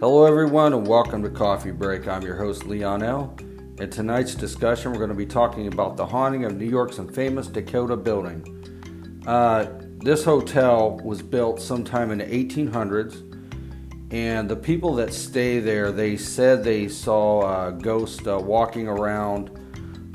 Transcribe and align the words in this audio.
Hello, 0.00 0.26
everyone, 0.26 0.74
and 0.74 0.86
welcome 0.86 1.24
to 1.24 1.28
Coffee 1.28 1.72
Break. 1.72 2.06
I'm 2.06 2.22
your 2.22 2.36
host, 2.36 2.66
Leon 2.66 3.02
L. 3.02 3.36
In 3.80 3.90
tonight's 3.90 4.36
discussion, 4.36 4.92
we're 4.92 4.98
going 4.98 5.10
to 5.10 5.16
be 5.16 5.26
talking 5.26 5.66
about 5.66 5.96
the 5.96 6.06
haunting 6.06 6.44
of 6.44 6.56
New 6.56 6.68
York's 6.68 7.00
infamous 7.00 7.48
Dakota 7.48 7.96
building. 7.96 9.24
Uh, 9.26 9.66
this 9.98 10.22
hotel 10.22 11.00
was 11.02 11.20
built 11.20 11.60
sometime 11.60 12.12
in 12.12 12.18
the 12.18 12.26
1800s, 12.26 13.24
and 14.12 14.48
the 14.48 14.54
people 14.54 14.94
that 14.94 15.12
stay 15.12 15.58
there, 15.58 15.90
they 15.90 16.16
said 16.16 16.62
they 16.62 16.86
saw 16.86 17.66
a 17.66 17.72
ghost 17.72 18.28
uh, 18.28 18.38
walking 18.38 18.86
around 18.86 19.50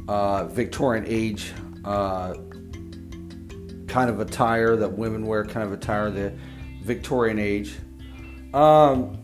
uh, 0.07 0.45
Victorian 0.45 1.03
age 1.05 1.51
uh, 1.83 2.35
kind 3.89 4.09
of 4.09 4.21
attire 4.21 4.77
that 4.77 4.93
women 4.93 5.27
wear, 5.27 5.43
kind 5.43 5.65
of 5.67 5.73
attire 5.73 6.09
the 6.09 6.33
Victorian 6.83 7.37
age. 7.37 7.75
Um, 8.53 9.17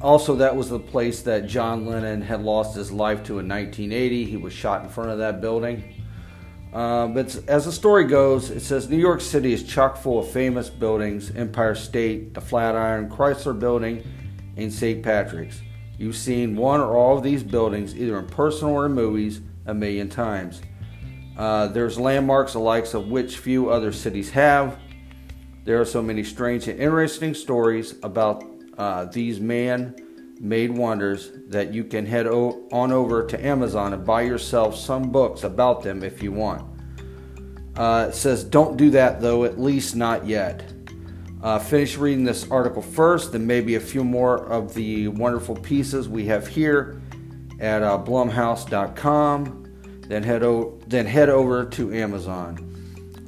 also, 0.00 0.36
that 0.36 0.54
was 0.54 0.68
the 0.68 0.78
place 0.78 1.22
that 1.22 1.46
John 1.46 1.86
Lennon 1.86 2.22
had 2.22 2.42
lost 2.42 2.76
his 2.76 2.92
life 2.92 3.24
to 3.24 3.40
in 3.40 3.48
1980. 3.48 4.24
He 4.26 4.36
was 4.36 4.52
shot 4.52 4.82
in 4.82 4.88
front 4.88 5.10
of 5.10 5.18
that 5.18 5.40
building. 5.40 5.98
Uh, 6.72 7.08
but 7.08 7.34
as 7.48 7.64
the 7.64 7.72
story 7.72 8.04
goes, 8.04 8.50
it 8.50 8.60
says 8.60 8.88
New 8.88 8.98
York 8.98 9.20
City 9.20 9.52
is 9.52 9.64
chock 9.64 9.96
full 9.96 10.20
of 10.20 10.30
famous 10.30 10.68
buildings 10.70 11.30
Empire 11.34 11.74
State, 11.74 12.34
the 12.34 12.40
Flatiron, 12.40 13.08
Chrysler 13.08 13.58
Building, 13.58 14.04
and 14.56 14.72
St. 14.72 15.02
Patrick's. 15.02 15.60
You've 15.96 16.16
seen 16.16 16.54
one 16.54 16.80
or 16.80 16.96
all 16.96 17.16
of 17.16 17.24
these 17.24 17.42
buildings 17.42 17.96
either 17.96 18.18
in 18.18 18.26
person 18.26 18.68
or 18.68 18.86
in 18.86 18.92
movies 18.92 19.40
a 19.66 19.74
million 19.74 20.08
times. 20.08 20.60
Uh, 21.36 21.68
there's 21.68 21.98
landmarks 21.98 22.52
the 22.52 22.60
likes 22.60 22.94
of 22.94 23.08
which 23.08 23.38
few 23.38 23.70
other 23.70 23.92
cities 23.92 24.30
have. 24.30 24.78
There 25.64 25.80
are 25.80 25.84
so 25.84 26.02
many 26.02 26.22
strange 26.22 26.68
and 26.68 26.78
interesting 26.78 27.34
stories 27.34 27.94
about 28.02 28.44
uh, 28.78 29.04
these 29.06 29.40
man 29.40 29.94
made 30.40 30.70
wonders 30.70 31.32
that 31.48 31.74
you 31.74 31.82
can 31.84 32.06
head 32.06 32.26
o- 32.26 32.66
on 32.70 32.92
over 32.92 33.26
to 33.26 33.44
Amazon 33.44 33.92
and 33.92 34.06
buy 34.06 34.22
yourself 34.22 34.76
some 34.76 35.10
books 35.10 35.42
about 35.42 35.82
them 35.82 36.04
if 36.04 36.22
you 36.22 36.30
want. 36.30 36.64
Uh, 37.76 38.06
it 38.08 38.14
says, 38.14 38.44
don't 38.44 38.76
do 38.76 38.90
that 38.90 39.20
though, 39.20 39.44
at 39.44 39.58
least 39.60 39.96
not 39.96 40.26
yet. 40.26 40.72
Uh, 41.42 41.58
finish 41.58 41.96
reading 41.96 42.24
this 42.24 42.48
article 42.50 42.82
first, 42.82 43.32
then 43.32 43.46
maybe 43.46 43.74
a 43.76 43.80
few 43.80 44.02
more 44.02 44.46
of 44.46 44.74
the 44.74 45.08
wonderful 45.08 45.54
pieces 45.56 46.08
we 46.08 46.26
have 46.26 46.46
here 46.46 47.00
at 47.60 47.82
uh, 47.82 47.98
blumhouse.com. 47.98 49.64
Then 50.06 50.22
head, 50.22 50.42
o- 50.42 50.78
then 50.86 51.06
head 51.06 51.28
over 51.28 51.64
to 51.64 51.92
Amazon. 51.92 52.64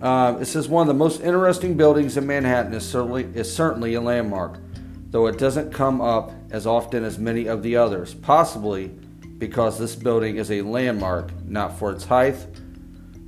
Uh, 0.01 0.39
it 0.41 0.47
says 0.47 0.69
one 0.69 0.83
of 0.83 0.89
the 0.89 0.99
most 0.99 1.21
interesting 1.21 1.77
buildings 1.77 2.17
in 2.17 2.27
Manhattan 2.27 2.73
is 2.73 2.89
certainly, 2.89 3.25
is 3.35 3.53
certainly 3.53 3.95
a 3.95 4.01
landmark 4.01 4.60
though 5.11 5.27
it 5.27 5.39
doesn't 5.39 5.73
come 5.73 6.01
up 6.01 6.33
as 6.51 6.67
often 6.67 7.05
as 7.05 7.19
many 7.19 7.47
of 7.47 7.63
the 7.63 7.77
others, 7.77 8.15
possibly 8.15 8.89
because 9.39 9.79
this 9.79 9.97
building 9.97 10.37
is 10.37 10.51
a 10.51 10.63
landmark 10.63 11.33
not 11.45 11.79
for 11.79 11.91
its 11.91 12.05
height 12.05 12.37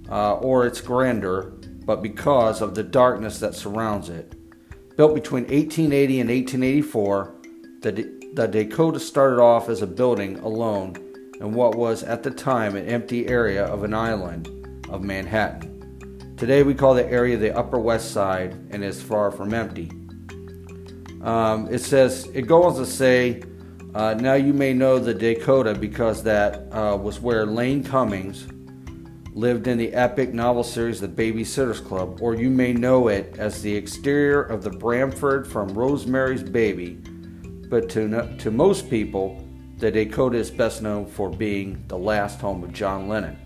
uh, 0.08 0.34
or 0.36 0.66
its 0.66 0.80
grandeur, 0.80 1.52
but 1.84 2.02
because 2.02 2.60
of 2.60 2.74
the 2.74 2.82
darkness 2.82 3.40
that 3.40 3.54
surrounds 3.54 4.08
it. 4.08 4.34
Built 4.96 5.14
between 5.14 5.44
1880 5.44 6.20
and 6.20 6.30
1884, 6.30 7.34
the, 7.80 8.30
the 8.34 8.46
Dakota 8.46 9.00
started 9.00 9.40
off 9.40 9.68
as 9.68 9.82
a 9.82 9.86
building 9.86 10.38
alone 10.40 10.94
in 11.40 11.54
what 11.54 11.74
was 11.74 12.04
at 12.04 12.22
the 12.22 12.30
time 12.30 12.76
an 12.76 12.86
empty 12.86 13.26
area 13.26 13.64
of 13.64 13.82
an 13.82 13.94
island 13.94 14.48
of 14.90 15.02
Manhattan. 15.02 16.34
Today 16.36 16.62
we 16.62 16.74
call 16.74 16.94
the 16.94 17.06
area 17.10 17.36
the 17.36 17.56
Upper 17.56 17.78
West 17.78 18.12
Side 18.12 18.52
and 18.70 18.84
is 18.84 19.02
far 19.02 19.30
from 19.30 19.54
empty. 19.54 19.90
Um, 21.22 21.68
it 21.72 21.80
says, 21.80 22.28
it 22.34 22.42
goes 22.42 22.76
to 22.78 22.86
say, 22.86 23.42
uh, 23.94 24.14
now 24.14 24.34
you 24.34 24.52
may 24.52 24.72
know 24.72 24.98
the 24.98 25.14
Dakota 25.14 25.74
because 25.74 26.22
that 26.24 26.66
uh, 26.72 26.96
was 26.96 27.20
where 27.20 27.46
Laine 27.46 27.84
Cummings 27.84 28.46
lived 29.34 29.66
in 29.66 29.78
the 29.78 29.92
epic 29.94 30.34
novel 30.34 30.64
series 30.64 31.00
The 31.00 31.08
Babysitters 31.08 31.84
Club, 31.84 32.20
or 32.20 32.34
you 32.34 32.50
may 32.50 32.72
know 32.72 33.08
it 33.08 33.36
as 33.38 33.62
the 33.62 33.74
exterior 33.74 34.42
of 34.42 34.62
the 34.62 34.70
Bramford 34.70 35.46
from 35.46 35.68
Rosemary's 35.68 36.42
Baby. 36.42 36.98
But 37.68 37.88
to, 37.90 38.36
to 38.38 38.50
most 38.50 38.90
people, 38.90 39.46
the 39.78 39.90
Dakota 39.90 40.38
is 40.38 40.50
best 40.50 40.82
known 40.82 41.06
for 41.06 41.30
being 41.30 41.84
the 41.88 41.98
last 41.98 42.40
home 42.40 42.62
of 42.62 42.72
John 42.72 43.08
Lennon. 43.08 43.38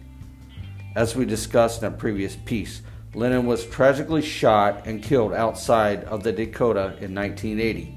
As 0.96 1.14
we 1.14 1.24
discussed 1.24 1.82
in 1.82 1.92
a 1.92 1.96
previous 1.96 2.36
piece, 2.36 2.82
Lennon 3.16 3.46
was 3.46 3.64
tragically 3.64 4.20
shot 4.20 4.86
and 4.86 5.02
killed 5.02 5.32
outside 5.32 6.04
of 6.04 6.22
the 6.22 6.32
Dakota 6.32 6.98
in 7.00 7.14
1980. 7.14 7.96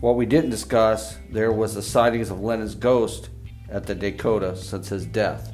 What 0.00 0.16
we 0.16 0.24
didn't 0.24 0.48
discuss 0.48 1.18
there 1.30 1.52
was 1.52 1.74
the 1.74 1.82
sightings 1.82 2.30
of 2.30 2.40
Lennon's 2.40 2.74
ghost 2.74 3.28
at 3.68 3.84
the 3.84 3.94
Dakota 3.94 4.56
since 4.56 4.88
his 4.88 5.04
death. 5.04 5.52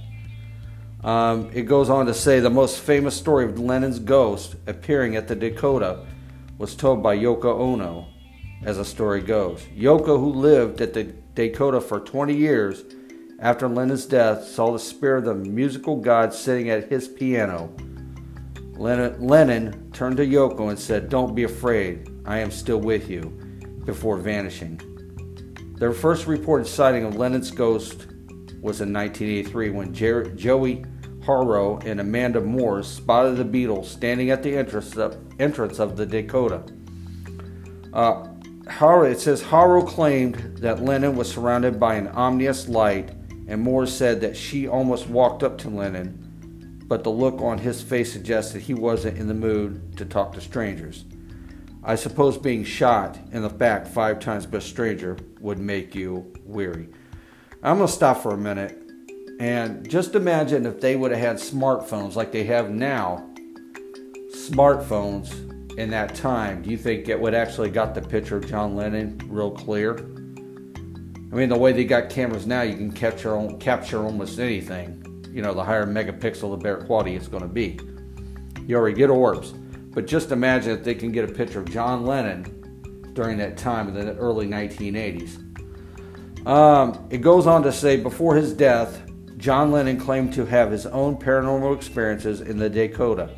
Um, 1.02 1.50
it 1.52 1.62
goes 1.62 1.90
on 1.90 2.06
to 2.06 2.14
say 2.14 2.38
the 2.38 2.50
most 2.50 2.78
famous 2.78 3.16
story 3.16 3.46
of 3.46 3.58
Lennon's 3.58 3.98
ghost 3.98 4.54
appearing 4.68 5.16
at 5.16 5.26
the 5.26 5.34
Dakota 5.34 6.06
was 6.56 6.76
told 6.76 7.02
by 7.02 7.18
Yoko 7.18 7.58
Ono, 7.58 8.06
as 8.62 8.76
the 8.76 8.84
story 8.84 9.22
goes. 9.22 9.60
Yoko, 9.76 10.20
who 10.20 10.32
lived 10.32 10.80
at 10.80 10.94
the 10.94 11.02
Dakota 11.34 11.80
for 11.80 11.98
20 11.98 12.32
years 12.32 12.84
after 13.40 13.68
Lennon's 13.68 14.06
death, 14.06 14.44
saw 14.44 14.72
the 14.72 14.78
spirit 14.78 15.26
of 15.26 15.42
the 15.42 15.50
musical 15.50 15.96
god 15.96 16.32
sitting 16.32 16.70
at 16.70 16.88
his 16.88 17.08
piano 17.08 17.74
Lennon 18.78 19.90
turned 19.92 20.16
to 20.18 20.26
Yoko 20.26 20.70
and 20.70 20.78
said, 20.78 21.08
Don't 21.08 21.34
be 21.34 21.44
afraid, 21.44 22.08
I 22.24 22.38
am 22.38 22.50
still 22.50 22.80
with 22.80 23.10
you, 23.10 23.22
before 23.84 24.16
vanishing. 24.16 24.80
Their 25.78 25.92
first 25.92 26.26
reported 26.26 26.66
sighting 26.66 27.04
of 27.04 27.16
Lennon's 27.16 27.50
ghost 27.50 28.06
was 28.60 28.80
in 28.80 28.92
1983 28.92 29.70
when 29.70 29.92
Jer- 29.92 30.30
Joey 30.30 30.84
Harrow 31.24 31.78
and 31.84 32.00
Amanda 32.00 32.40
Moore 32.40 32.82
spotted 32.82 33.36
the 33.36 33.44
Beatles 33.44 33.86
standing 33.86 34.30
at 34.30 34.42
the 34.42 34.56
entrance 34.56 34.96
of, 34.96 35.16
entrance 35.38 35.78
of 35.78 35.96
the 35.96 36.06
Dakota. 36.06 36.62
Uh, 37.92 38.28
it 38.70 39.20
says 39.20 39.42
Harrow 39.42 39.82
claimed 39.82 40.58
that 40.58 40.82
Lennon 40.82 41.16
was 41.16 41.30
surrounded 41.30 41.80
by 41.80 41.94
an 41.94 42.08
ominous 42.08 42.68
light, 42.68 43.10
and 43.46 43.60
Moore 43.60 43.86
said 43.86 44.20
that 44.20 44.36
she 44.36 44.68
almost 44.68 45.08
walked 45.08 45.42
up 45.42 45.58
to 45.58 45.68
Lennon 45.68 46.27
but 46.88 47.04
the 47.04 47.10
look 47.10 47.42
on 47.42 47.58
his 47.58 47.82
face 47.82 48.12
suggested 48.12 48.62
he 48.62 48.74
wasn't 48.74 49.18
in 49.18 49.28
the 49.28 49.34
mood 49.34 49.96
to 49.98 50.06
talk 50.06 50.32
to 50.32 50.40
strangers. 50.40 51.04
I 51.84 51.94
suppose 51.94 52.38
being 52.38 52.64
shot 52.64 53.18
in 53.30 53.42
the 53.42 53.48
back 53.48 53.86
five 53.86 54.18
times 54.18 54.46
by 54.46 54.58
a 54.58 54.60
stranger 54.60 55.16
would 55.40 55.58
make 55.58 55.94
you 55.94 56.32
weary. 56.44 56.88
I'm 57.62 57.76
going 57.76 57.86
to 57.86 57.92
stop 57.92 58.22
for 58.22 58.32
a 58.32 58.38
minute 58.38 58.76
and 59.38 59.88
just 59.88 60.14
imagine 60.14 60.66
if 60.66 60.80
they 60.80 60.96
would 60.96 61.12
have 61.12 61.20
had 61.20 61.36
smartphones 61.36 62.16
like 62.16 62.32
they 62.32 62.44
have 62.44 62.70
now, 62.70 63.28
smartphones 64.34 65.30
in 65.78 65.90
that 65.90 66.14
time. 66.14 66.62
Do 66.62 66.70
you 66.70 66.78
think 66.78 67.08
it 67.08 67.20
would 67.20 67.34
actually 67.34 67.70
got 67.70 67.94
the 67.94 68.02
picture 68.02 68.36
of 68.36 68.48
John 68.48 68.74
Lennon 68.74 69.20
real 69.28 69.50
clear? 69.50 69.96
I 69.96 71.34
mean, 71.34 71.50
the 71.50 71.58
way 71.58 71.72
they 71.72 71.84
got 71.84 72.08
cameras 72.10 72.46
now, 72.46 72.62
you 72.62 72.74
can 72.74 72.90
capture 72.90 73.48
capture 73.60 74.02
almost 74.02 74.38
anything 74.38 75.04
you 75.38 75.44
know, 75.44 75.54
the 75.54 75.62
higher 75.62 75.86
megapixel, 75.86 76.50
the 76.50 76.56
better 76.56 76.78
quality 76.78 77.14
it's 77.14 77.28
going 77.28 77.44
to 77.44 77.48
be. 77.48 77.78
You 78.66 78.74
already 78.74 78.96
get 78.96 79.08
orbs, 79.08 79.52
but 79.52 80.04
just 80.04 80.32
imagine 80.32 80.72
if 80.72 80.82
they 80.82 80.96
can 80.96 81.12
get 81.12 81.30
a 81.30 81.32
picture 81.32 81.60
of 81.60 81.70
John 81.70 82.04
Lennon 82.04 83.12
during 83.12 83.38
that 83.38 83.56
time 83.56 83.86
in 83.86 83.94
the 83.94 84.16
early 84.16 84.48
1980s. 84.48 86.44
Um, 86.44 87.06
it 87.10 87.18
goes 87.18 87.46
on 87.46 87.62
to 87.62 87.70
say 87.70 87.96
before 87.98 88.34
his 88.34 88.52
death, 88.52 89.00
John 89.36 89.70
Lennon 89.70 90.00
claimed 90.00 90.34
to 90.34 90.44
have 90.44 90.72
his 90.72 90.86
own 90.86 91.16
paranormal 91.16 91.76
experiences 91.76 92.40
in 92.40 92.58
the 92.58 92.68
Dakota. 92.68 93.30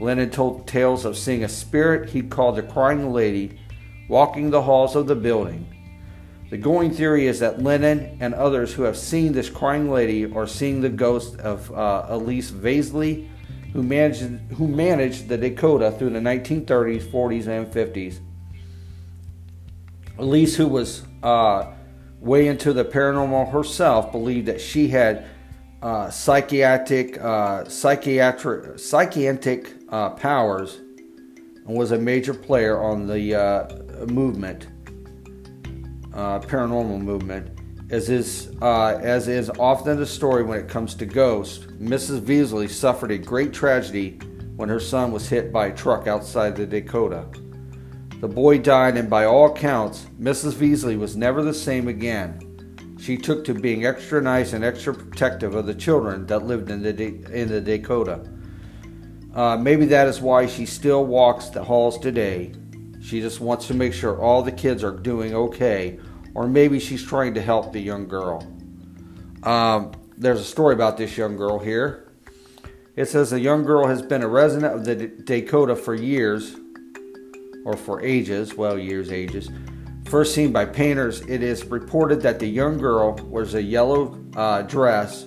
Lennon 0.00 0.30
told 0.30 0.66
tales 0.66 1.04
of 1.04 1.18
seeing 1.18 1.44
a 1.44 1.50
spirit 1.50 2.08
he 2.08 2.22
called 2.22 2.56
the 2.56 2.62
Crying 2.62 3.12
Lady 3.12 3.60
walking 4.08 4.48
the 4.48 4.62
halls 4.62 4.96
of 4.96 5.06
the 5.06 5.14
building 5.14 5.66
the 6.54 6.58
going 6.58 6.92
theory 6.92 7.26
is 7.26 7.40
that 7.40 7.64
Lennon 7.64 8.16
and 8.20 8.32
others 8.32 8.72
who 8.72 8.84
have 8.84 8.96
seen 8.96 9.32
this 9.32 9.50
crying 9.50 9.90
lady 9.90 10.24
are 10.24 10.46
seeing 10.46 10.80
the 10.80 10.88
ghost 10.88 11.36
of 11.40 11.68
uh, 11.72 12.06
Elise 12.10 12.52
Vaisley, 12.52 13.26
who 13.72 13.82
managed, 13.82 14.22
who 14.52 14.68
managed 14.68 15.26
the 15.26 15.36
Dakota 15.36 15.90
through 15.90 16.10
the 16.10 16.20
1930s, 16.20 17.02
40s, 17.10 17.48
and 17.48 17.66
50s. 17.66 18.20
Elise, 20.16 20.54
who 20.54 20.68
was 20.68 21.02
uh, 21.24 21.72
way 22.20 22.46
into 22.46 22.72
the 22.72 22.84
paranormal 22.84 23.50
herself, 23.50 24.12
believed 24.12 24.46
that 24.46 24.60
she 24.60 24.86
had 24.86 25.26
uh, 25.82 26.08
psychiatric, 26.08 27.20
uh, 27.20 27.64
psychiatric, 27.64 28.78
psychiatric 28.78 29.72
uh, 29.88 30.10
powers 30.10 30.76
and 31.66 31.76
was 31.76 31.90
a 31.90 31.98
major 31.98 32.32
player 32.32 32.80
on 32.80 33.08
the 33.08 33.34
uh, 33.34 34.06
movement 34.06 34.68
uh, 36.14 36.40
paranormal 36.40 37.00
movement. 37.00 37.50
As 37.90 38.08
is, 38.08 38.52
uh, 38.62 38.98
as 39.02 39.28
is 39.28 39.50
often 39.58 39.98
the 39.98 40.06
story 40.06 40.42
when 40.42 40.58
it 40.58 40.68
comes 40.68 40.94
to 40.94 41.06
ghosts, 41.06 41.66
Mrs. 41.74 42.20
Veasley 42.20 42.68
suffered 42.70 43.10
a 43.10 43.18
great 43.18 43.52
tragedy 43.52 44.18
when 44.56 44.68
her 44.68 44.80
son 44.80 45.12
was 45.12 45.28
hit 45.28 45.52
by 45.52 45.66
a 45.66 45.76
truck 45.76 46.06
outside 46.06 46.56
the 46.56 46.66
Dakota. 46.66 47.26
The 48.20 48.28
boy 48.28 48.58
died, 48.58 48.96
and 48.96 49.10
by 49.10 49.26
all 49.26 49.52
accounts, 49.52 50.06
Mrs. 50.18 50.54
Veasley 50.54 50.98
was 50.98 51.16
never 51.16 51.42
the 51.42 51.52
same 51.52 51.88
again. 51.88 52.96
She 52.98 53.18
took 53.18 53.44
to 53.44 53.54
being 53.54 53.84
extra 53.84 54.22
nice 54.22 54.54
and 54.54 54.64
extra 54.64 54.94
protective 54.94 55.54
of 55.54 55.66
the 55.66 55.74
children 55.74 56.24
that 56.26 56.46
lived 56.46 56.70
in 56.70 56.82
the, 56.82 56.88
in 57.30 57.48
the 57.48 57.60
Dakota. 57.60 58.26
Uh, 59.34 59.58
maybe 59.58 59.84
that 59.86 60.06
is 60.08 60.22
why 60.22 60.46
she 60.46 60.64
still 60.64 61.04
walks 61.04 61.48
the 61.50 61.62
halls 61.62 61.98
today. 61.98 62.54
She 63.04 63.20
just 63.20 63.38
wants 63.38 63.66
to 63.66 63.74
make 63.74 63.92
sure 63.92 64.18
all 64.18 64.42
the 64.42 64.50
kids 64.50 64.82
are 64.82 64.90
doing 64.90 65.34
okay, 65.34 65.98
or 66.34 66.48
maybe 66.48 66.80
she's 66.80 67.04
trying 67.04 67.34
to 67.34 67.42
help 67.42 67.74
the 67.74 67.80
young 67.80 68.08
girl. 68.08 68.50
Um, 69.42 69.92
there's 70.16 70.40
a 70.40 70.44
story 70.44 70.72
about 70.72 70.96
this 70.96 71.18
young 71.18 71.36
girl 71.36 71.58
here. 71.58 72.10
It 72.96 73.04
says 73.06 73.30
a 73.34 73.40
young 73.40 73.64
girl 73.64 73.86
has 73.88 74.00
been 74.00 74.22
a 74.22 74.28
resident 74.28 74.72
of 74.72 74.84
the 74.86 74.94
D- 74.94 75.10
Dakota 75.22 75.76
for 75.76 75.94
years, 75.94 76.56
or 77.66 77.76
for 77.76 78.00
ages, 78.00 78.54
well, 78.54 78.78
years, 78.78 79.12
ages. 79.12 79.50
First 80.06 80.34
seen 80.34 80.50
by 80.50 80.64
painters, 80.64 81.20
it 81.22 81.42
is 81.42 81.66
reported 81.66 82.22
that 82.22 82.38
the 82.38 82.46
young 82.46 82.78
girl 82.78 83.16
wears 83.24 83.52
a 83.52 83.62
yellow 83.62 84.18
uh, 84.34 84.62
dress 84.62 85.26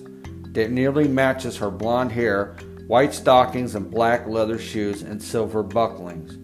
that 0.52 0.72
nearly 0.72 1.06
matches 1.06 1.56
her 1.58 1.70
blonde 1.70 2.10
hair, 2.10 2.56
white 2.88 3.14
stockings, 3.14 3.76
and 3.76 3.88
black 3.88 4.26
leather 4.26 4.58
shoes, 4.58 5.02
and 5.02 5.22
silver 5.22 5.62
bucklings. 5.62 6.37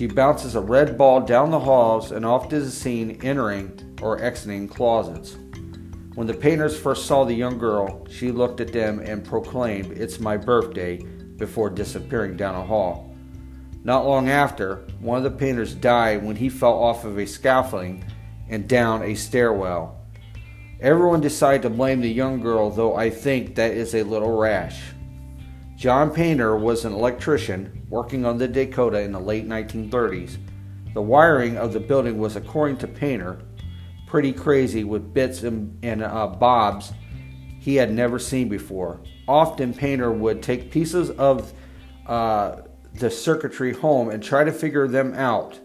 She 0.00 0.06
bounces 0.06 0.54
a 0.54 0.62
red 0.62 0.96
ball 0.96 1.20
down 1.20 1.50
the 1.50 1.60
halls 1.60 2.10
and 2.10 2.24
often 2.24 2.62
is 2.62 2.72
seen 2.72 3.20
entering 3.22 3.98
or 4.00 4.18
exiting 4.18 4.66
closets. 4.66 5.36
When 6.14 6.26
the 6.26 6.32
painters 6.32 6.80
first 6.80 7.04
saw 7.04 7.24
the 7.24 7.34
young 7.34 7.58
girl, 7.58 8.06
she 8.08 8.32
looked 8.32 8.62
at 8.62 8.72
them 8.72 9.00
and 9.00 9.22
proclaimed, 9.22 9.92
It's 9.92 10.18
my 10.18 10.38
birthday, 10.38 10.96
before 11.36 11.68
disappearing 11.68 12.38
down 12.38 12.54
a 12.54 12.64
hall. 12.64 13.14
Not 13.84 14.06
long 14.06 14.30
after, 14.30 14.76
one 15.00 15.18
of 15.18 15.24
the 15.24 15.38
painters 15.38 15.74
died 15.74 16.24
when 16.24 16.36
he 16.36 16.48
fell 16.48 16.82
off 16.82 17.04
of 17.04 17.18
a 17.18 17.26
scaffolding 17.26 18.02
and 18.48 18.66
down 18.66 19.02
a 19.02 19.14
stairwell. 19.14 20.00
Everyone 20.80 21.20
decided 21.20 21.60
to 21.60 21.68
blame 21.68 22.00
the 22.00 22.10
young 22.10 22.40
girl, 22.40 22.70
though 22.70 22.96
I 22.96 23.10
think 23.10 23.54
that 23.56 23.72
is 23.72 23.94
a 23.94 24.02
little 24.02 24.38
rash. 24.38 24.80
John 25.80 26.10
Painter 26.10 26.58
was 26.58 26.84
an 26.84 26.92
electrician 26.92 27.86
working 27.88 28.26
on 28.26 28.36
the 28.36 28.46
Dakota 28.46 29.00
in 29.00 29.12
the 29.12 29.18
late 29.18 29.48
1930s. 29.48 30.36
The 30.92 31.00
wiring 31.00 31.56
of 31.56 31.72
the 31.72 31.80
building 31.80 32.18
was, 32.18 32.36
according 32.36 32.76
to 32.78 32.86
Painter, 32.86 33.40
pretty 34.06 34.30
crazy 34.30 34.84
with 34.84 35.14
bits 35.14 35.42
and, 35.42 35.82
and 35.82 36.02
uh, 36.02 36.26
bobs 36.26 36.92
he 37.60 37.76
had 37.76 37.94
never 37.94 38.18
seen 38.18 38.50
before. 38.50 39.00
Often, 39.26 39.72
Painter 39.72 40.12
would 40.12 40.42
take 40.42 40.70
pieces 40.70 41.08
of 41.12 41.50
uh, 42.06 42.56
the 42.96 43.08
circuitry 43.08 43.72
home 43.72 44.10
and 44.10 44.22
try 44.22 44.44
to 44.44 44.52
figure 44.52 44.86
them 44.86 45.14
out. 45.14 45.58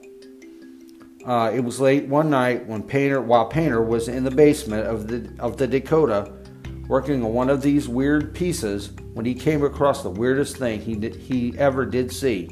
Uh, 1.25 1.51
it 1.53 1.59
was 1.59 1.81
late 1.81 2.07
one 2.07 2.29
night 2.29 2.65
when 2.65 2.83
Painter, 2.83 3.19
while 3.19 3.47
Painter 3.47 3.83
was 3.83 4.07
in 4.07 4.23
the 4.23 4.31
basement 4.31 4.87
of 4.87 5.09
the 5.09 5.29
of 5.39 5.57
the 5.57 5.67
Dakota, 5.67 6.31
working 6.87 7.23
on 7.23 7.33
one 7.33 7.49
of 7.49 7.61
these 7.61 7.87
weird 7.87 8.33
pieces, 8.33 8.91
when 9.13 9.25
he 9.25 9.33
came 9.33 9.63
across 9.63 10.03
the 10.03 10.09
weirdest 10.09 10.57
thing 10.57 10.81
he 10.81 10.95
did, 10.95 11.15
he 11.15 11.57
ever 11.57 11.85
did 11.85 12.11
see. 12.11 12.49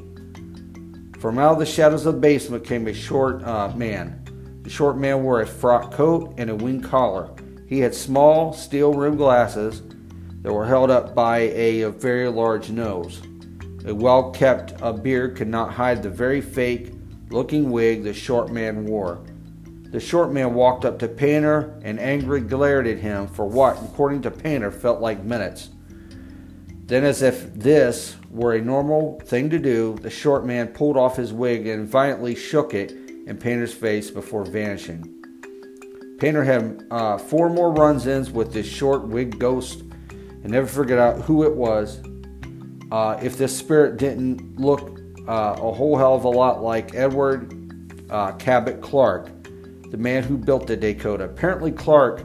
From 1.19 1.39
out 1.39 1.53
of 1.53 1.59
the 1.59 1.65
shadows 1.65 2.05
of 2.05 2.15
the 2.15 2.19
basement 2.19 2.65
came 2.65 2.87
a 2.87 2.93
short 2.93 3.43
uh, 3.43 3.73
man. 3.75 4.19
The 4.63 4.69
short 4.69 4.97
man 4.97 5.23
wore 5.23 5.41
a 5.41 5.47
frock 5.47 5.91
coat 5.91 6.33
and 6.37 6.49
a 6.49 6.55
wing 6.55 6.81
collar. 6.81 7.29
He 7.67 7.79
had 7.79 7.93
small, 7.93 8.53
steel 8.53 8.93
rimmed 8.93 9.17
glasses 9.17 9.81
that 10.41 10.53
were 10.53 10.65
held 10.65 10.91
up 10.91 11.15
by 11.15 11.39
a, 11.39 11.81
a 11.81 11.89
very 11.89 12.29
large 12.29 12.69
nose. 12.69 13.21
A 13.85 13.93
well 13.93 14.31
kept 14.31 14.81
beard 15.03 15.35
could 15.35 15.47
not 15.47 15.71
hide 15.71 16.03
the 16.03 16.09
very 16.09 16.41
fake 16.41 16.93
looking 17.29 17.71
wig 17.71 18.03
the 18.03 18.13
short 18.13 18.51
man 18.51 18.85
wore. 18.85 19.23
The 19.93 19.99
short 19.99 20.31
man 20.31 20.55
walked 20.55 20.85
up 20.85 20.97
to 20.99 21.07
Painter 21.07 21.79
and 21.83 21.99
angrily 21.99 22.41
glared 22.41 22.87
at 22.87 22.97
him 22.97 23.27
for 23.27 23.45
what, 23.45 23.77
according 23.83 24.23
to 24.23 24.31
Painter, 24.31 24.71
felt 24.71 25.01
like 25.01 25.23
minutes. 25.23 25.69
Then, 26.87 27.03
as 27.03 27.21
if 27.21 27.53
this 27.53 28.15
were 28.31 28.55
a 28.55 28.61
normal 28.61 29.19
thing 29.19 29.51
to 29.51 29.59
do, 29.59 29.95
the 30.01 30.09
short 30.09 30.47
man 30.47 30.69
pulled 30.69 30.97
off 30.97 31.15
his 31.15 31.31
wig 31.31 31.67
and 31.67 31.87
violently 31.87 32.33
shook 32.33 32.73
it 32.73 32.91
in 32.91 33.37
Painter's 33.37 33.71
face 33.71 34.09
before 34.09 34.43
vanishing. 34.43 35.23
Painter 36.17 36.43
had 36.43 36.87
uh, 36.89 37.19
four 37.19 37.51
more 37.51 37.71
runs 37.71 38.07
ins 38.07 38.31
with 38.31 38.51
this 38.51 38.65
short 38.65 39.03
wig 39.03 39.37
ghost 39.37 39.81
and 40.09 40.49
never 40.49 40.65
figured 40.65 40.97
out 40.97 41.21
who 41.21 41.43
it 41.43 41.55
was. 41.55 42.01
Uh, 42.91 43.19
if 43.21 43.37
this 43.37 43.55
spirit 43.55 43.97
didn't 43.97 44.59
look 44.59 44.99
uh, 45.27 45.55
a 45.55 45.71
whole 45.71 45.95
hell 45.97 46.15
of 46.15 46.23
a 46.23 46.29
lot 46.29 46.63
like 46.63 46.95
Edward 46.95 48.09
uh, 48.09 48.31
Cabot 48.33 48.81
Clark, 48.81 49.29
the 49.93 49.99
man 49.99 50.23
who 50.23 50.35
built 50.39 50.65
the 50.65 50.75
Dakota. 50.75 51.25
Apparently, 51.25 51.71
Clark, 51.71 52.23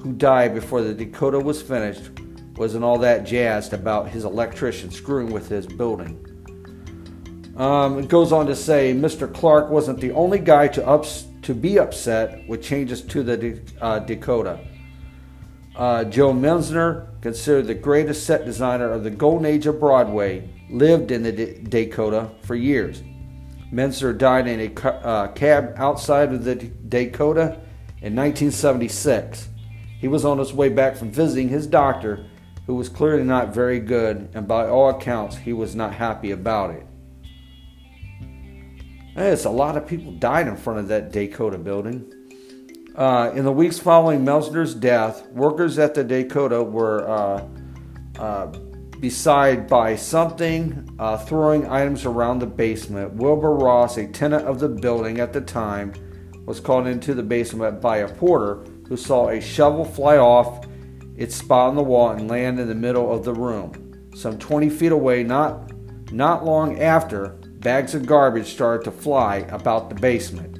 who 0.00 0.14
died 0.14 0.54
before 0.54 0.80
the 0.80 0.94
Dakota 0.94 1.38
was 1.38 1.60
finished, 1.60 2.12
wasn't 2.56 2.82
all 2.82 2.96
that 2.96 3.24
jazzed 3.24 3.74
about 3.74 4.08
his 4.08 4.24
electrician 4.24 4.90
screwing 4.90 5.30
with 5.30 5.46
his 5.46 5.66
building. 5.66 6.16
Um, 7.58 7.98
it 7.98 8.08
goes 8.08 8.32
on 8.32 8.46
to 8.46 8.56
say 8.56 8.94
Mr. 8.94 9.30
Clark 9.30 9.68
wasn't 9.68 10.00
the 10.00 10.12
only 10.12 10.38
guy 10.38 10.68
to, 10.68 10.86
ups, 10.86 11.26
to 11.42 11.52
be 11.52 11.78
upset 11.78 12.48
with 12.48 12.62
changes 12.62 13.02
to 13.02 13.22
the 13.22 13.60
uh, 13.82 13.98
Dakota. 13.98 14.58
Uh, 15.76 16.04
Jo 16.04 16.32
Mielziner, 16.32 17.06
considered 17.20 17.66
the 17.66 17.74
greatest 17.74 18.24
set 18.24 18.46
designer 18.46 18.90
of 18.90 19.04
the 19.04 19.10
golden 19.10 19.44
age 19.44 19.66
of 19.66 19.78
Broadway, 19.78 20.48
lived 20.70 21.10
in 21.10 21.22
the 21.22 21.32
D- 21.32 21.60
Dakota 21.64 22.30
for 22.44 22.54
years. 22.54 23.02
Mielziner 23.72 24.16
died 24.16 24.48
in 24.48 24.60
a 24.60 24.88
uh, 24.88 25.28
cab 25.28 25.74
outside 25.76 26.32
of 26.32 26.44
the 26.44 26.56
Dakota 26.56 27.60
in 28.02 28.16
1976. 28.16 29.48
He 29.98 30.08
was 30.08 30.24
on 30.24 30.38
his 30.38 30.52
way 30.52 30.68
back 30.68 30.96
from 30.96 31.10
visiting 31.10 31.48
his 31.48 31.66
doctor, 31.66 32.26
who 32.66 32.74
was 32.74 32.88
clearly 32.88 33.22
not 33.22 33.54
very 33.54 33.78
good, 33.78 34.30
and 34.34 34.48
by 34.48 34.66
all 34.66 34.90
accounts, 34.90 35.36
he 35.36 35.52
was 35.52 35.74
not 35.74 35.94
happy 35.94 36.30
about 36.30 36.70
it. 36.70 36.86
Yes, 39.16 39.44
a 39.44 39.50
lot 39.50 39.76
of 39.76 39.86
people 39.86 40.12
died 40.12 40.48
in 40.48 40.56
front 40.56 40.78
of 40.78 40.88
that 40.88 41.12
Dakota 41.12 41.58
building. 41.58 42.12
Uh, 42.96 43.30
in 43.34 43.44
the 43.44 43.52
weeks 43.52 43.78
following 43.78 44.24
Mielziner's 44.24 44.74
death, 44.74 45.26
workers 45.28 45.78
at 45.78 45.94
the 45.94 46.02
Dakota 46.02 46.62
were 46.62 47.08
uh, 47.08 47.48
uh, 48.18 48.52
beside 49.00 49.66
by 49.66 49.96
something 49.96 50.94
uh, 50.98 51.16
throwing 51.16 51.66
items 51.66 52.04
around 52.04 52.38
the 52.38 52.46
basement. 52.46 53.14
Wilbur 53.14 53.54
Ross, 53.54 53.96
a 53.96 54.06
tenant 54.06 54.44
of 54.46 54.60
the 54.60 54.68
building 54.68 55.20
at 55.20 55.32
the 55.32 55.40
time, 55.40 55.92
was 56.44 56.60
called 56.60 56.86
into 56.86 57.14
the 57.14 57.22
basement 57.22 57.80
by 57.80 57.98
a 57.98 58.08
porter 58.08 58.62
who 58.88 58.96
saw 58.96 59.28
a 59.28 59.40
shovel 59.40 59.84
fly 59.84 60.18
off 60.18 60.66
its 61.16 61.34
spot 61.34 61.70
on 61.70 61.76
the 61.76 61.82
wall 61.82 62.10
and 62.10 62.28
land 62.28 62.58
in 62.58 62.68
the 62.68 62.74
middle 62.74 63.12
of 63.12 63.24
the 63.24 63.32
room. 63.32 64.10
Some 64.14 64.38
20 64.38 64.68
feet 64.68 64.92
away, 64.92 65.22
not, 65.22 65.72
not 66.12 66.44
long 66.44 66.80
after, 66.80 67.28
bags 67.60 67.94
of 67.94 68.06
garbage 68.06 68.52
started 68.52 68.84
to 68.84 68.90
fly 68.90 69.36
about 69.50 69.88
the 69.88 69.94
basement. 69.94 70.58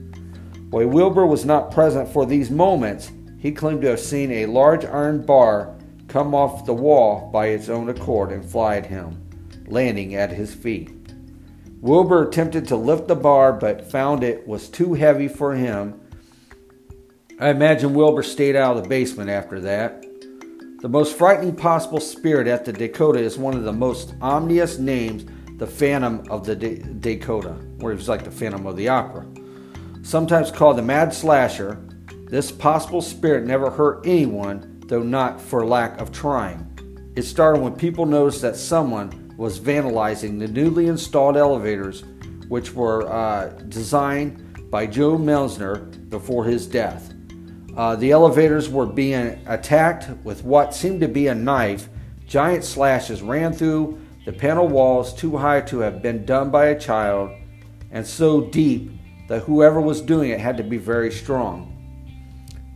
While 0.70 0.86
Wilbur 0.86 1.26
was 1.26 1.44
not 1.44 1.72
present 1.72 2.08
for 2.08 2.24
these 2.24 2.50
moments, 2.50 3.10
he 3.38 3.52
claimed 3.52 3.82
to 3.82 3.88
have 3.88 4.00
seen 4.00 4.30
a 4.30 4.46
large 4.46 4.84
iron 4.84 5.22
bar 5.22 5.76
come 6.10 6.34
off 6.34 6.66
the 6.66 6.74
wall 6.74 7.30
by 7.32 7.46
its 7.46 7.68
own 7.68 7.88
accord 7.88 8.32
and 8.32 8.44
fly 8.44 8.76
at 8.76 8.86
him, 8.86 9.16
landing 9.66 10.14
at 10.14 10.32
his 10.32 10.52
feet. 10.52 10.90
Wilbur 11.80 12.28
attempted 12.28 12.68
to 12.68 12.76
lift 12.76 13.08
the 13.08 13.14
bar 13.14 13.52
but 13.52 13.90
found 13.90 14.22
it 14.22 14.46
was 14.46 14.68
too 14.68 14.94
heavy 14.94 15.28
for 15.28 15.54
him. 15.54 15.98
I 17.38 17.48
imagine 17.48 17.94
Wilbur 17.94 18.22
stayed 18.22 18.56
out 18.56 18.76
of 18.76 18.82
the 18.82 18.88
basement 18.88 19.30
after 19.30 19.60
that. 19.60 20.04
The 20.80 20.88
most 20.88 21.16
frightening 21.16 21.56
possible 21.56 22.00
spirit 22.00 22.46
at 22.48 22.64
the 22.64 22.72
Dakota 22.72 23.20
is 23.20 23.38
one 23.38 23.54
of 23.54 23.62
the 23.62 23.72
most 23.72 24.14
ominous 24.20 24.78
names 24.78 25.24
the 25.58 25.66
Phantom 25.66 26.24
of 26.30 26.44
the 26.44 26.56
D- 26.56 26.82
Dakota, 27.00 27.52
where 27.78 27.92
it 27.92 27.96
was 27.96 28.08
like 28.08 28.24
the 28.24 28.30
Phantom 28.30 28.66
of 28.66 28.76
the 28.76 28.88
Opera. 28.88 29.26
Sometimes 30.02 30.50
called 30.50 30.78
the 30.78 30.82
Mad 30.82 31.14
Slasher, 31.14 31.78
this 32.30 32.50
possible 32.50 33.02
spirit 33.02 33.44
never 33.44 33.70
hurt 33.70 34.06
anyone, 34.06 34.69
though 34.90 35.02
not 35.04 35.40
for 35.40 35.64
lack 35.64 35.98
of 36.00 36.10
trying. 36.10 36.66
It 37.14 37.22
started 37.22 37.62
when 37.62 37.74
people 37.76 38.06
noticed 38.06 38.42
that 38.42 38.56
someone 38.56 39.32
was 39.36 39.60
vandalizing 39.60 40.38
the 40.40 40.48
newly 40.48 40.88
installed 40.88 41.36
elevators, 41.36 42.02
which 42.48 42.74
were 42.74 43.08
uh, 43.08 43.50
designed 43.68 44.68
by 44.68 44.86
Jo 44.86 45.16
Mielziner 45.16 46.10
before 46.10 46.44
his 46.44 46.66
death. 46.66 47.14
Uh, 47.76 47.94
the 47.94 48.10
elevators 48.10 48.68
were 48.68 48.84
being 48.84 49.40
attacked 49.46 50.08
with 50.24 50.42
what 50.42 50.74
seemed 50.74 51.00
to 51.00 51.08
be 51.08 51.28
a 51.28 51.34
knife. 51.34 51.88
Giant 52.26 52.64
slashes 52.64 53.22
ran 53.22 53.52
through 53.52 54.00
the 54.26 54.32
panel 54.32 54.66
walls 54.66 55.14
too 55.14 55.36
high 55.36 55.60
to 55.62 55.78
have 55.78 56.02
been 56.02 56.24
done 56.24 56.50
by 56.50 56.66
a 56.66 56.78
child, 56.78 57.30
and 57.92 58.04
so 58.04 58.40
deep 58.40 58.90
that 59.28 59.44
whoever 59.44 59.80
was 59.80 60.00
doing 60.00 60.30
it 60.30 60.40
had 60.40 60.56
to 60.56 60.64
be 60.64 60.78
very 60.78 61.12
strong. 61.12 61.68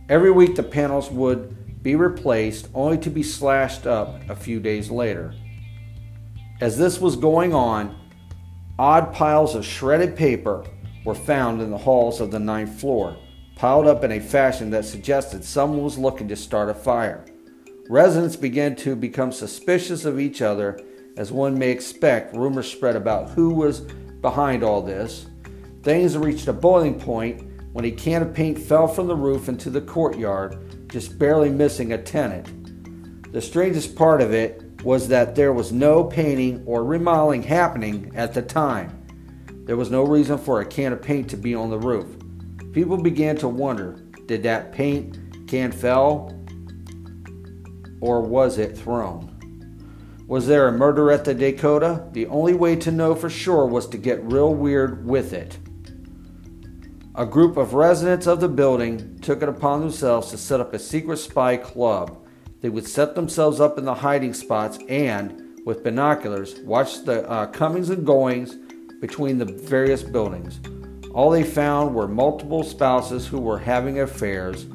Every 0.07 0.31
week 0.31 0.55
the 0.55 0.63
panels 0.63 1.11
would 1.11 1.54
be 1.85 1.95
replaced, 1.95 2.67
only 2.73 2.97
to 2.97 3.11
be 3.11 3.21
slashed 3.21 3.85
up 3.85 4.19
a 4.27 4.35
few 4.35 4.59
days 4.59 4.89
later. 4.89 5.35
As 6.59 6.79
this 6.79 6.99
was 6.99 7.15
going 7.15 7.53
on, 7.53 7.95
odd 8.79 9.13
piles 9.13 9.53
of 9.53 9.63
shredded 9.63 10.15
paper, 10.15 10.65
were 11.05 11.13
found 11.13 11.61
in 11.61 11.69
the 11.69 11.77
halls 11.77 12.19
of 12.19 12.31
the 12.31 12.39
ninth 12.39 12.79
floor, 12.79 13.15
piled 13.55 13.85
up 13.85 14.03
in 14.03 14.13
a 14.13 14.19
fashion 14.19 14.71
that 14.71 14.83
suggested 14.83 15.45
someone 15.45 15.83
was 15.83 15.99
looking 15.99 16.27
to 16.27 16.35
start 16.35 16.71
a 16.71 16.73
fire. 16.73 17.23
Residents 17.87 18.35
began 18.35 18.75
to 18.77 18.95
become 18.95 19.31
suspicious 19.31 20.05
of 20.05 20.19
each 20.19 20.41
other, 20.41 20.79
as 21.17 21.31
one 21.31 21.55
may 21.55 21.69
expect. 21.69 22.35
Rumors 22.35 22.71
spread 22.71 22.95
about 22.95 23.29
who 23.29 23.53
was 23.53 23.81
behind 24.21 24.63
all 24.63 24.81
this. 24.81 25.27
Things 25.83 26.17
reached 26.17 26.47
a 26.47 26.53
boiling 26.53 26.99
point 26.99 27.43
when 27.73 27.85
a 27.85 27.91
can 27.91 28.23
of 28.23 28.33
paint 28.33 28.57
fell 28.57 28.87
from 28.87 29.05
the 29.05 29.15
roof 29.15 29.49
into 29.49 29.69
the 29.69 29.81
courtyard, 29.81 30.74
just 30.95 31.19
barely 31.19 31.49
missing 31.49 31.91
a 31.91 31.97
tenant. 32.01 33.33
The 33.33 33.41
strangest 33.41 33.97
part 33.97 34.21
of 34.21 34.33
it 34.33 34.81
was 34.81 35.09
that 35.09 35.35
there 35.35 35.51
was 35.51 35.73
no 35.73 36.05
painting 36.05 36.63
or 36.65 36.85
remodeling 36.85 37.43
happening 37.43 38.13
at 38.15 38.33
the 38.33 38.41
time. 38.41 39.05
There 39.65 39.75
was 39.75 39.91
no 39.91 40.03
reason 40.03 40.37
for 40.37 40.61
a 40.61 40.65
can 40.65 40.93
of 40.93 41.01
paint 41.01 41.29
to 41.31 41.35
be 41.35 41.53
on 41.53 41.69
the 41.69 41.77
roof. 41.77 42.07
People 42.71 42.95
began 42.95 43.35
to 43.39 43.49
wonder 43.49 44.05
did 44.25 44.43
that 44.43 44.71
paint 44.71 45.49
can 45.49 45.73
fell 45.73 46.33
or 47.99 48.21
was 48.21 48.57
it 48.57 48.77
thrown? 48.77 50.23
Was 50.29 50.47
there 50.47 50.69
a 50.69 50.71
murder 50.71 51.11
at 51.11 51.25
the 51.25 51.33
Dakota? 51.33 52.07
The 52.13 52.27
only 52.27 52.53
way 52.53 52.77
to 52.77 52.89
know 52.89 53.15
for 53.15 53.29
sure 53.29 53.65
was 53.65 53.85
to 53.87 53.97
get 53.97 54.23
real 54.23 54.55
weird 54.55 55.05
with 55.05 55.33
it. 55.33 55.57
A 57.17 57.25
group 57.25 57.57
of 57.57 57.73
residents 57.73 58.27
of 58.27 58.39
the 58.39 58.49
building 58.49 59.19
took 59.19 59.41
it 59.41 59.49
upon 59.49 59.79
themselves 59.79 60.31
to 60.31 60.37
set 60.37 60.59
up 60.59 60.73
a 60.73 60.79
secret 60.79 61.17
spy 61.17 61.57
club. 61.57 62.25
They 62.61 62.69
would 62.69 62.87
set 62.87 63.15
themselves 63.15 63.59
up 63.59 63.77
in 63.77 63.85
the 63.85 63.93
hiding 63.93 64.33
spots 64.33 64.79
and, 64.89 65.59
with 65.65 65.83
binoculars, 65.83 66.59
watch 66.59 67.03
the 67.05 67.27
uh, 67.29 67.47
comings 67.47 67.89
and 67.89 68.05
goings 68.05 68.55
between 68.99 69.37
the 69.37 69.45
various 69.45 70.03
buildings. 70.03 70.59
All 71.13 71.29
they 71.29 71.43
found 71.43 71.95
were 71.95 72.07
multiple 72.07 72.63
spouses 72.63 73.27
who 73.27 73.39
were 73.39 73.59
having 73.59 73.99
affairs 74.01 74.65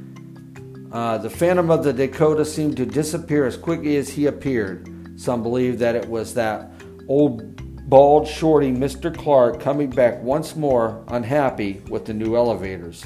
uh, 0.92 1.18
the 1.18 1.30
Phantom 1.30 1.70
of 1.70 1.84
the 1.84 1.92
Dakota 1.92 2.44
seemed 2.44 2.76
to 2.78 2.84
disappear 2.84 3.46
as 3.46 3.56
quickly 3.56 3.96
as 3.96 4.08
he 4.08 4.26
appeared. 4.26 4.88
Some 5.20 5.42
believe 5.42 5.78
that 5.78 5.94
it 5.94 6.08
was 6.08 6.34
that 6.34 6.72
old 7.06 7.59
bald 7.90 8.28
shorty 8.28 8.70
Mr. 8.70 9.12
Clark 9.12 9.58
coming 9.58 9.90
back 9.90 10.22
once 10.22 10.54
more, 10.54 11.04
unhappy 11.08 11.82
with 11.90 12.04
the 12.04 12.14
new 12.14 12.36
elevators. 12.36 13.04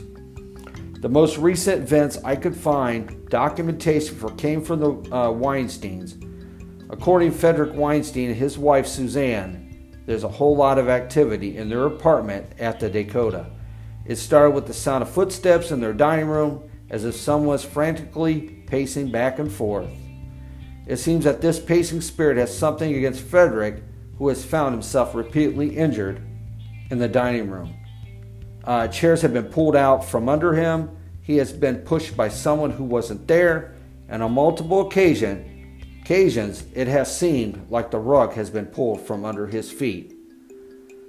The 1.01 1.09
most 1.09 1.39
recent 1.39 1.85
events 1.85 2.19
I 2.23 2.37
could 2.37 2.55
find 2.55 3.27
documentation 3.31 4.15
for 4.15 4.31
came 4.33 4.63
from 4.63 4.81
the 4.81 4.91
uh, 4.91 5.31
Weinsteins. 5.31 6.21
According 6.91 7.33
to 7.33 7.39
Frederick 7.39 7.73
Weinstein 7.75 8.29
and 8.29 8.37
his 8.37 8.59
wife 8.59 8.87
Suzanne, 8.87 9.91
there's 10.05 10.23
a 10.23 10.29
whole 10.29 10.55
lot 10.55 10.79
of 10.79 10.91
activity 10.91 11.57
in 11.57 11.71
their 11.71 11.87
apartment 11.87 12.47
at 12.59 12.79
the 12.79 12.91
Dakota. 12.91 13.47
It 14.05 14.17
started 14.17 14.51
with 14.51 14.67
the 14.67 14.75
sound 14.75 15.01
of 15.01 15.09
footsteps 15.09 15.71
in 15.71 15.81
their 15.81 15.95
dining 15.95 16.27
room 16.27 16.69
as 16.91 17.07
if 17.07 17.17
someone 17.17 17.49
was 17.49 17.65
frantically 17.65 18.63
pacing 18.67 19.11
back 19.11 19.39
and 19.39 19.51
forth. 19.51 19.89
It 20.87 20.99
seems 20.99 21.25
that 21.25 21.41
this 21.41 21.59
pacing 21.59 22.03
spirit 22.03 22.37
has 22.37 22.57
something 22.57 22.95
against 22.95 23.23
Frederick, 23.23 23.83
who 24.19 24.29
has 24.29 24.45
found 24.45 24.75
himself 24.75 25.15
repeatedly 25.15 25.77
injured 25.77 26.21
in 26.91 26.99
the 26.99 27.09
dining 27.09 27.51
room. 27.51 27.75
Uh, 28.65 28.89
chairs 28.89 29.23
have 29.23 29.33
been 29.33 29.47
pulled 29.47 29.77
out 29.77 30.05
from 30.05 30.29
under 30.29 30.55
him. 30.55 30.97
He 31.23 31.37
has 31.37 31.53
been 31.53 31.79
pushed 31.79 32.17
by 32.17 32.29
someone 32.29 32.71
who 32.71 32.85
wasn't 32.85 33.27
there, 33.27 33.75
and 34.09 34.23
on 34.23 34.33
multiple 34.33 34.87
occasion, 34.87 35.81
occasions 36.03 36.65
it 36.75 36.87
has 36.87 37.17
seemed 37.17 37.71
like 37.71 37.91
the 37.91 37.99
rug 37.99 38.33
has 38.35 38.51
been 38.51 38.67
pulled 38.67 39.01
from 39.01 39.25
under 39.25 39.47
his 39.47 39.71
feet. 39.71 40.15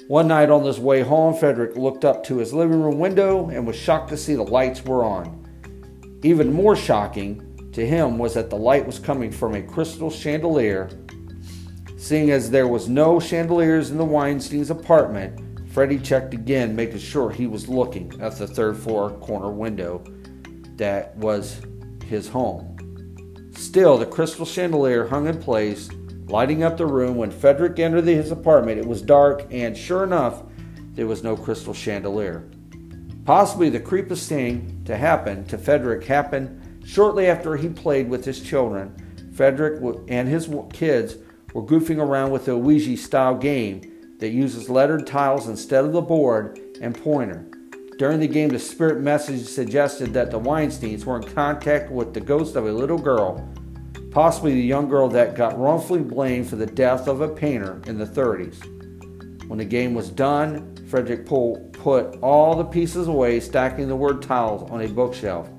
One 0.07 0.27
night 0.27 0.51
on 0.51 0.63
his 0.63 0.79
way 0.79 1.01
home, 1.01 1.33
Frederick 1.33 1.75
looked 1.75 2.05
up 2.05 2.23
to 2.25 2.37
his 2.37 2.53
living 2.53 2.81
room 2.81 2.99
window 2.99 3.49
and 3.49 3.65
was 3.65 3.75
shocked 3.75 4.09
to 4.09 4.17
see 4.17 4.35
the 4.35 4.43
lights 4.43 4.85
were 4.85 5.03
on. 5.03 5.41
Even 6.21 6.53
more 6.53 6.75
shocking 6.75 7.69
to 7.73 7.85
him 7.85 8.17
was 8.17 8.35
that 8.35 8.49
the 8.49 8.55
light 8.55 8.85
was 8.85 8.99
coming 8.99 9.31
from 9.31 9.55
a 9.55 9.61
crystal 9.61 10.11
chandelier. 10.11 10.89
Seeing 11.97 12.31
as 12.31 12.51
there 12.51 12.67
was 12.67 12.89
no 12.89 13.19
chandeliers 13.19 13.89
in 13.89 13.97
the 13.97 14.05
Weinstein's 14.05 14.69
apartment, 14.69 15.69
Freddie 15.69 15.99
checked 15.99 16.33
again, 16.33 16.75
making 16.75 16.99
sure 16.99 17.29
he 17.29 17.47
was 17.47 17.67
looking 17.67 18.11
at 18.21 18.37
the 18.37 18.47
third 18.47 18.77
floor 18.77 19.11
corner 19.11 19.49
window 19.49 20.03
that 20.75 21.15
was 21.17 21.61
his 22.05 22.27
home. 22.27 22.71
Still, 23.55 23.97
the 23.97 24.05
crystal 24.05 24.45
chandelier 24.45 25.07
hung 25.07 25.27
in 25.27 25.41
place, 25.41 25.89
lighting 26.27 26.63
up 26.63 26.77
the 26.77 26.85
room. 26.85 27.15
When 27.15 27.31
Frederick 27.31 27.79
entered 27.79 28.05
his 28.05 28.31
apartment, 28.31 28.79
it 28.79 28.85
was 28.85 29.01
dark, 29.01 29.45
and 29.49 29.75
sure 29.77 30.03
enough, 30.03 30.43
there 30.93 31.07
was 31.07 31.23
no 31.23 31.35
crystal 31.37 31.73
chandelier. 31.73 32.49
Possibly 33.25 33.69
the 33.69 33.79
creepiest 33.79 34.27
thing 34.27 34.81
to 34.85 34.95
happen 34.95 35.45
to 35.45 35.57
Frederick 35.57 36.03
happened 36.03 36.83
shortly 36.85 37.27
after 37.27 37.55
he 37.55 37.69
played 37.69 38.09
with 38.09 38.23
his 38.23 38.41
children. 38.41 38.95
Frederick 39.33 39.81
and 40.07 40.27
his 40.27 40.49
kids 40.71 41.17
were 41.55 41.63
goofing 41.63 41.99
around 41.99 42.31
with 42.31 42.49
a 42.49 42.57
Ouija 42.57 42.97
style 42.97 43.33
game 43.33 43.81
that 44.19 44.27
uses 44.27 44.69
lettered 44.69 45.07
tiles 45.07 45.47
instead 45.47 45.85
of 45.85 45.93
the 45.93 46.01
board 46.01 46.59
and 46.81 46.93
pointer. 46.93 47.49
During 47.97 48.19
the 48.19 48.27
game, 48.27 48.49
the 48.49 48.59
spirit 48.59 48.99
message 48.99 49.45
suggested 49.45 50.13
that 50.13 50.31
the 50.31 50.39
Weinsteins 50.39 51.05
were 51.05 51.15
in 51.15 51.23
contact 51.23 51.89
with 51.89 52.13
the 52.13 52.19
ghost 52.19 52.57
of 52.57 52.65
a 52.65 52.71
little 52.73 52.97
girl, 52.97 53.49
possibly 54.11 54.53
the 54.53 54.61
young 54.61 54.89
girl 54.89 55.07
that 55.07 55.35
got 55.35 55.57
wrongfully 55.57 56.01
blamed 56.01 56.49
for 56.49 56.57
the 56.57 56.65
death 56.65 57.07
of 57.07 57.21
a 57.21 57.29
painter 57.29 57.81
in 57.87 57.97
the 57.97 58.05
30s. 58.05 59.47
When 59.47 59.57
the 59.57 59.63
game 59.63 59.93
was 59.93 60.09
done, 60.09 60.75
Frederick 60.89 61.25
Poole 61.25 61.69
put 61.71 62.17
all 62.17 62.57
the 62.57 62.65
pieces 62.65 63.07
away, 63.07 63.39
stacking 63.39 63.87
the 63.87 63.95
word 63.95 64.21
tiles 64.21 64.69
on 64.69 64.81
a 64.81 64.89
bookshelf. 64.89 65.49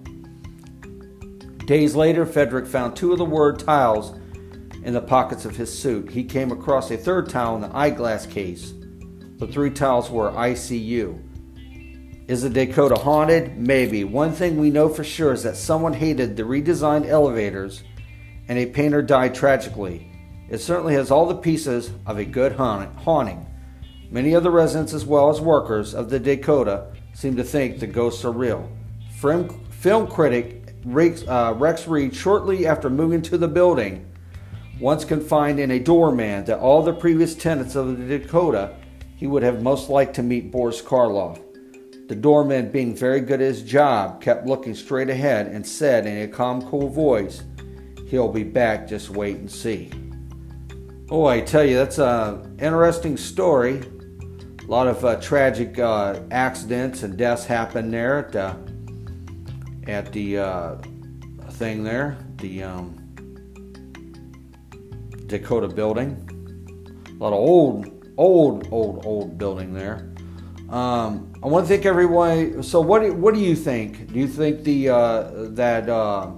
Days 1.65 1.95
later, 1.95 2.27
Frederick 2.27 2.67
found 2.67 2.95
two 2.95 3.13
of 3.13 3.19
the 3.19 3.25
word 3.25 3.59
tiles 3.59 4.13
in 4.87 4.95
the 4.95 5.01
pockets 5.01 5.45
of 5.45 5.57
his 5.57 5.77
suit. 5.77 6.09
He 6.13 6.23
came 6.23 6.53
across 6.53 6.93
a 6.93 6.97
third 6.97 7.29
tile 7.29 7.57
in 7.57 7.61
the 7.61 7.77
eyeglass 7.77 8.25
case. 8.25 8.73
The 9.39 9.49
three 9.49 9.71
tiles 9.71 10.09
were 10.09 10.31
ICU. 10.31 12.29
Is 12.29 12.43
the 12.43 12.51
Dakota 12.51 12.95
haunted? 12.95 13.59
Maybe. 13.59 14.05
One 14.05 14.31
thing 14.31 14.59
we 14.59 14.71
know 14.71 14.89
for 14.89 15.03
sure 15.03 15.33
is 15.33 15.43
that 15.43 15.57
someone 15.57 15.93
hated 15.93 16.37
the 16.37 16.45
redesigned 16.45 17.09
elevators 17.09 17.83
and 18.47 18.61
a 18.61 18.67
painter 18.67 19.03
died 19.03 19.35
tragically. 19.35 20.09
It 20.49 20.59
certainly 20.59 20.95
has 20.95 21.11
all 21.11 21.27
the 21.27 21.35
pieces 21.35 21.91
of 22.07 22.19
a 22.19 22.25
good 22.25 22.53
haunting. 22.53 23.45
Many 24.09 24.35
of 24.35 24.45
the 24.45 24.53
residents, 24.53 24.95
as 24.95 25.05
well 25.05 25.31
as 25.31 25.41
workers 25.41 25.95
of 25.97 26.11
the 26.11 26.21
Dakota, 26.21 26.93
seem 27.13 27.35
to 27.37 27.45
think 27.45 27.81
the 27.81 27.89
ghosts 27.89 28.25
are 28.25 28.31
real. 28.31 28.71
Film, 29.19 30.07
critic 30.07 30.75
uh, 31.27 31.55
Rex 31.57 31.89
Reed, 31.89 32.15
shortly 32.15 32.69
after 32.69 32.89
moving 32.89 33.23
to 33.23 33.37
the 33.37 33.49
building, 33.49 34.06
once 34.81 35.05
confined 35.05 35.59
in 35.59 35.71
a 35.71 35.79
doorman 35.79 36.45
that 36.45 36.59
all 36.59 36.83
the 36.83 36.93
previous 36.93 37.35
tenants 37.35 37.75
of 37.75 37.99
the 37.99 38.19
Dakota 38.19 38.75
he 39.17 39.27
would 39.27 39.43
have 39.43 39.63
most 39.63 39.89
liked 39.89 40.15
to 40.17 40.23
meet 40.23 40.53
Boris 40.53 40.83
Karloff. 40.83 41.41
The 42.09 42.15
doorman, 42.15 42.71
being 42.71 42.95
very 42.95 43.21
good 43.21 43.41
at 43.41 43.47
his 43.47 43.63
job, 43.63 44.21
kept 44.21 44.47
looking 44.47 44.75
straight 44.75 45.09
ahead 45.09 45.47
and 45.49 45.67
said 45.67 46.07
in 46.07 46.23
a 46.23 46.29
calm, 46.29 46.63
cool 46.69 46.89
voice, 46.89 47.43
He'll 48.07 48.31
be 48.31 48.45
back, 48.45 48.87
just 48.87 49.11
wait 49.11 49.39
and 49.39 49.51
see. 49.51 49.91
Oh, 51.11 51.27
I 51.27 51.41
tell 51.41 51.65
you, 51.65 51.75
that's 51.75 51.99
an 51.99 52.57
interesting 52.61 53.17
story. 53.17 53.83
A 54.61 54.71
lot 54.71 54.87
of 54.87 55.05
uh, 55.05 55.17
tragic 55.17 55.79
uh, 55.81 56.21
accidents 56.31 57.03
and 57.03 57.17
deaths 57.17 57.45
happen 57.45 57.91
there 57.91 58.19
at 58.19 58.33
the 58.33 58.57
at 59.91 60.13
the 60.13 60.39
uh, 60.39 60.77
thing 61.51 61.83
there, 61.83 62.17
the 62.37 62.63
um, 62.63 62.96
Dakota 65.27 65.69
building. 65.69 66.23
A 67.09 67.23
lot 67.23 67.33
of 67.33 67.39
old, 67.39 68.13
old, 68.17 68.69
old, 68.73 69.07
old 69.07 69.39
building 69.39 69.73
there. 69.73 70.13
Um, 70.69 71.33
I 71.43 71.47
want 71.47 71.67
to 71.67 71.69
thank 71.69 71.87
everyone. 71.87 72.63
So, 72.63 72.81
what 72.81 73.03
do, 73.03 73.13
what 73.13 73.35
do 73.35 73.41
you 73.41 73.55
think? 73.55 74.13
Do 74.13 74.19
you 74.19 74.27
think 74.29 74.65
the 74.65 74.89
uh, 74.89 75.31
that 75.51 75.89
uh, 75.89 76.33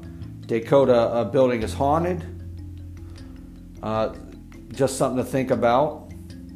Dakota 0.46 0.94
uh, 0.94 1.24
building 1.24 1.62
is 1.62 1.72
haunted? 1.72 2.24
just 4.78 4.96
something 4.96 5.24
to 5.24 5.28
think 5.28 5.50
about. 5.50 6.12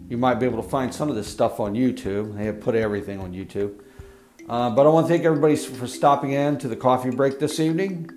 You 0.08 0.16
might 0.16 0.34
be 0.34 0.46
able 0.46 0.62
to 0.62 0.68
find 0.68 0.94
some 0.94 1.08
of 1.08 1.16
this 1.16 1.26
stuff 1.26 1.58
on 1.58 1.74
YouTube. 1.74 2.36
They 2.36 2.44
have 2.44 2.60
put 2.60 2.74
everything 2.74 3.18
on 3.18 3.32
YouTube. 3.32 3.80
Uh, 4.48 4.70
but 4.70 4.86
I 4.86 4.90
want 4.90 5.06
to 5.06 5.12
thank 5.12 5.24
everybody 5.24 5.56
for 5.56 5.86
stopping 5.86 6.32
in 6.32 6.58
to 6.58 6.68
the 6.68 6.76
coffee 6.76 7.10
break 7.10 7.38
this 7.38 7.58
evening. 7.58 8.10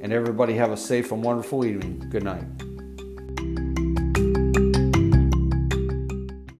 And 0.00 0.12
everybody 0.12 0.54
have 0.54 0.70
a 0.70 0.76
safe 0.76 1.12
and 1.12 1.22
wonderful 1.22 1.64
evening. 1.64 2.06
Good 2.10 2.24
night. 2.24 2.71